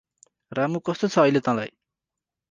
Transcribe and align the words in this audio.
रामु 0.51 0.79
कस्तो 0.89 1.09
छ 1.15 1.19
अहिले 1.23 1.41
तँलाई? 1.47 1.69